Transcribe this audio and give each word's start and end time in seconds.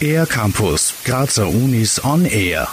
Air 0.00 0.26
Campus, 0.26 0.94
Grazer 1.04 1.48
Unis 1.48 2.04
on 2.04 2.26
Air. 2.26 2.68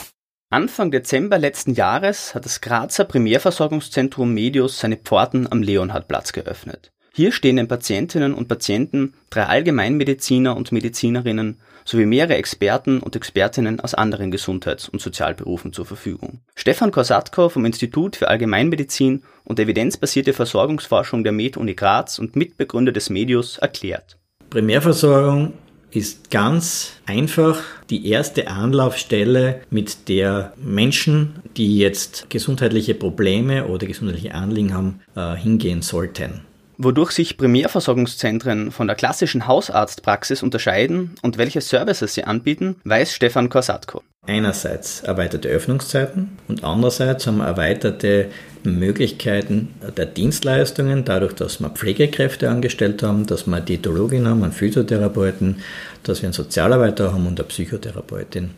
Anfang 0.50 0.92
Dezember 0.92 1.38
letzten 1.38 1.73
Jahres 1.73 2.36
hat 2.36 2.44
das 2.44 2.60
Grazer 2.60 3.05
Primärversorgungszentrum 3.05 4.34
Medius 4.34 4.79
seine 4.79 4.97
Pforten 4.97 5.50
am 5.50 5.63
Leonhardplatz 5.63 6.34
geöffnet. 6.34 6.92
Hier 7.21 7.31
stehen 7.31 7.57
den 7.57 7.68
Patientinnen 7.68 8.34
und 8.34 8.47
Patienten 8.47 9.14
drei 9.29 9.43
Allgemeinmediziner 9.43 10.57
und 10.57 10.71
Medizinerinnen 10.71 11.57
sowie 11.86 12.07
mehrere 12.07 12.34
Experten 12.34 13.00
und 13.00 13.16
Expertinnen 13.16 13.79
aus 13.79 13.93
anderen 13.93 14.32
Gesundheits- 14.32 14.89
und 14.89 15.04
Sozialberufen 15.04 15.71
zur 15.71 15.86
Verfügung. 15.86 16.39
Stefan 16.55 16.89
Korsatko 16.89 17.50
vom 17.50 17.65
Institut 17.65 18.15
für 18.15 18.28
Allgemeinmedizin 18.28 19.21
und 19.43 19.60
evidenzbasierte 19.60 20.34
Versorgungsforschung 20.34 21.23
der 21.23 21.32
Med-Uni 21.32 21.75
Graz 21.75 22.18
und 22.18 22.36
Mitbegründer 22.36 22.92
des 22.92 23.11
Medius 23.11 23.60
erklärt. 23.60 24.18
Primärversorgung 24.50 25.54
ist 25.92 26.32
ganz 26.32 26.93
einfach 27.06 27.61
die 27.92 28.07
erste 28.10 28.47
Anlaufstelle, 28.47 29.61
mit 29.69 30.10
der 30.10 30.54
Menschen, 30.57 31.36
die 31.56 31.78
jetzt 31.78 32.31
gesundheitliche 32.31 32.95
Probleme 32.95 33.67
oder 33.67 33.86
gesundheitliche 33.86 34.33
Anliegen 34.33 34.73
haben, 34.73 35.02
äh, 35.16 35.36
hingehen 35.36 35.83
sollten. 35.83 36.47
Wodurch 36.78 37.11
sich 37.11 37.38
Primärversorgungszentren 37.38 38.72
von 38.72 38.88
der 38.88 38.95
klassischen 38.95 39.48
Hausarztpraxis 39.48 40.44
unterscheiden 40.44 41.16
und 41.22 41.38
welche 41.38 41.62
Services 41.62 42.14
sie 42.14 42.23
anbieten, 42.23 42.78
weiß 42.84 43.14
Stefan 43.14 43.50
Korsatko. 43.50 44.02
Einerseits 44.28 45.02
erweiterte 45.02 45.50
Öffnungszeiten 45.50 46.38
und 46.48 46.64
andererseits 46.64 47.26
haben 47.26 47.38
wir 47.38 47.45
erweiterte 47.45 48.28
Möglichkeiten 48.64 49.73
der 49.98 50.06
Dienstleistungen, 50.06 51.06
dadurch, 51.06 51.34
dass 51.34 51.59
wir 51.59 51.70
Pflegekräfte 51.70 52.50
angestellt 52.50 53.02
haben, 53.02 53.26
dass 53.26 53.48
wir 53.48 53.59
Diätologin 53.62 54.28
haben, 54.28 54.44
einen 54.44 54.52
Physiotherapeuten, 54.52 55.62
dass 56.03 56.22
wir 56.22 56.28
einen 56.28 56.34
Sozialarbeiter 56.34 57.14
haben 57.14 57.26
und 57.26 57.40
eine 57.40 57.48
Psychotherapeutin. 57.48 58.52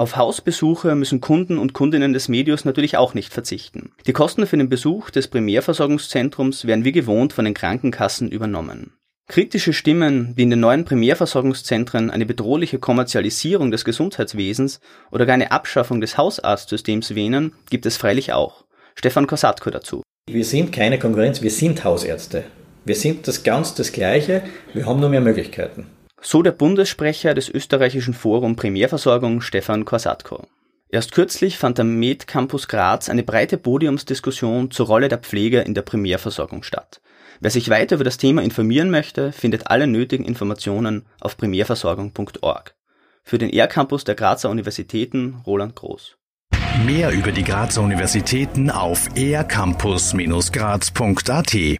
Auf 0.00 0.14
Hausbesuche 0.14 0.94
müssen 0.94 1.20
Kunden 1.20 1.58
und 1.58 1.72
Kundinnen 1.72 2.12
des 2.12 2.28
Medios 2.28 2.64
natürlich 2.64 2.96
auch 2.96 3.14
nicht 3.14 3.32
verzichten. 3.32 3.90
Die 4.06 4.12
Kosten 4.12 4.46
für 4.46 4.56
den 4.56 4.68
Besuch 4.68 5.10
des 5.10 5.26
Primärversorgungszentrums 5.26 6.68
werden 6.68 6.84
wie 6.84 6.92
gewohnt 6.92 7.32
von 7.32 7.44
den 7.44 7.52
Krankenkassen 7.52 8.30
übernommen. 8.30 8.92
Kritische 9.26 9.72
Stimmen, 9.72 10.36
die 10.36 10.44
in 10.44 10.50
den 10.50 10.60
neuen 10.60 10.84
Primärversorgungszentren 10.84 12.10
eine 12.10 12.26
bedrohliche 12.26 12.78
Kommerzialisierung 12.78 13.72
des 13.72 13.84
Gesundheitswesens 13.84 14.78
oder 15.10 15.26
gar 15.26 15.34
eine 15.34 15.50
Abschaffung 15.50 16.00
des 16.00 16.16
Hausarztsystems 16.16 17.16
wähnen, 17.16 17.54
gibt 17.68 17.84
es 17.84 17.96
freilich 17.96 18.32
auch. 18.32 18.66
Stefan 18.94 19.26
Kosatko 19.26 19.70
dazu. 19.70 20.04
Wir 20.30 20.44
sind 20.44 20.72
keine 20.72 21.00
Konkurrenz, 21.00 21.42
wir 21.42 21.50
sind 21.50 21.82
Hausärzte. 21.82 22.44
Wir 22.84 22.94
sind 22.94 23.26
das 23.26 23.42
ganz 23.42 23.74
das 23.74 23.90
Gleiche, 23.90 24.44
wir 24.74 24.86
haben 24.86 25.00
nur 25.00 25.10
mehr 25.10 25.20
Möglichkeiten. 25.20 25.88
So 26.20 26.42
der 26.42 26.52
Bundessprecher 26.52 27.34
des 27.34 27.48
österreichischen 27.48 28.14
Forum 28.14 28.56
Primärversorgung 28.56 29.40
Stefan 29.40 29.84
Korsatko. 29.84 30.46
Erst 30.90 31.12
kürzlich 31.12 31.58
fand 31.58 31.78
am 31.78 31.96
Med 31.96 32.26
Campus 32.26 32.66
Graz 32.66 33.08
eine 33.08 33.22
breite 33.22 33.58
Podiumsdiskussion 33.58 34.70
zur 34.70 34.86
Rolle 34.86 35.08
der 35.08 35.18
Pflege 35.18 35.60
in 35.60 35.74
der 35.74 35.82
Primärversorgung 35.82 36.62
statt. 36.62 37.00
Wer 37.40 37.50
sich 37.50 37.68
weiter 37.68 37.96
über 37.96 38.04
das 38.04 38.16
Thema 38.16 38.42
informieren 38.42 38.90
möchte, 38.90 39.32
findet 39.32 39.68
alle 39.68 39.86
nötigen 39.86 40.24
Informationen 40.24 41.04
auf 41.20 41.36
primärversorgung.org. 41.36 42.74
Für 43.22 43.38
den 43.38 43.50
R-Campus 43.50 44.04
der 44.04 44.14
Grazer 44.14 44.50
Universitäten 44.50 45.42
Roland 45.46 45.76
Groß. 45.76 46.16
Mehr 46.86 47.12
über 47.12 47.32
die 47.32 47.44
Grazer 47.44 47.82
Universitäten 47.82 48.70
auf 48.70 49.08
ercampus-graz.at 49.14 51.78